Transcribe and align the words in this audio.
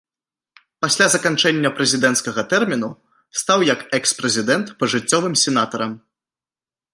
Пасля 0.83 1.07
заканчэння 1.15 1.69
прэзідэнцкага 1.79 2.45
тэрміну 2.53 2.89
стаў 3.43 3.67
як 3.73 3.79
экс-прэзідэнт 3.99 4.67
пажыццёвым 4.81 5.35
сенатарам. 5.43 5.93